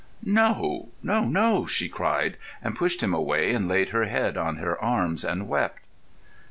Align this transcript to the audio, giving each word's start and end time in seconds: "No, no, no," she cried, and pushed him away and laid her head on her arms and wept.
"No, 0.25 0.89
no, 1.03 1.25
no," 1.25 1.67
she 1.67 1.87
cried, 1.87 2.37
and 2.63 2.75
pushed 2.75 3.03
him 3.03 3.13
away 3.13 3.53
and 3.53 3.67
laid 3.67 3.89
her 3.89 4.05
head 4.05 4.35
on 4.35 4.55
her 4.55 4.81
arms 4.83 5.23
and 5.23 5.47
wept. 5.47 5.83